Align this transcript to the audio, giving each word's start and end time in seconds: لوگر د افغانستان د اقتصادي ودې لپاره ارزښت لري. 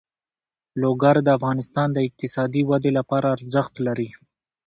لوگر 0.81 1.15
د 1.23 1.27
افغانستان 1.37 1.87
د 1.93 1.97
اقتصادي 2.07 2.61
ودې 2.69 2.91
لپاره 2.97 3.27
ارزښت 3.35 3.73
لري. 3.87 4.09